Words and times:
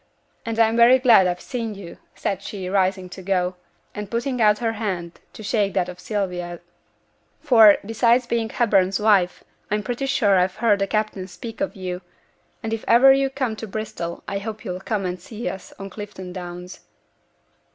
And 0.47 0.57
I'm 0.57 0.75
very 0.75 0.97
glad 0.97 1.27
I've 1.27 1.39
seen 1.39 1.75
you,' 1.75 1.99
said 2.15 2.41
she, 2.41 2.67
rising 2.67 3.07
to 3.09 3.21
go, 3.21 3.55
and 3.93 4.09
putting 4.09 4.41
out 4.41 4.57
her 4.57 4.71
hand 4.71 5.19
to 5.33 5.43
shake 5.43 5.75
that 5.75 5.87
of 5.89 5.99
Sylvia; 5.99 6.59
'for, 7.39 7.77
besides 7.85 8.25
being 8.25 8.49
Hepburn's 8.49 8.99
wife, 8.99 9.43
I'm 9.69 9.83
pretty 9.83 10.07
sure 10.07 10.39
I've 10.39 10.55
heard 10.55 10.79
the 10.79 10.87
captain 10.87 11.27
speak 11.27 11.61
of 11.61 11.75
you; 11.75 12.01
and 12.63 12.73
if 12.73 12.83
ever 12.87 13.13
you 13.13 13.29
come 13.29 13.55
to 13.57 13.67
Bristol 13.67 14.23
I 14.27 14.39
hope 14.39 14.65
you'll 14.65 14.79
come 14.79 15.05
and 15.05 15.21
see 15.21 15.47
us 15.47 15.71
on 15.77 15.91
Clifton 15.91 16.33
Downs.' 16.33 16.79